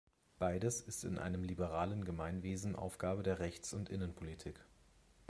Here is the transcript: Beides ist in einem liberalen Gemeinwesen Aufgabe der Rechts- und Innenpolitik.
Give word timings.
Beides 0.39 0.81
ist 0.81 1.03
in 1.03 1.19
einem 1.19 1.43
liberalen 1.43 2.05
Gemeinwesen 2.05 2.75
Aufgabe 2.75 3.21
der 3.21 3.37
Rechts- 3.37 3.71
und 3.75 3.87
Innenpolitik. 3.89 4.59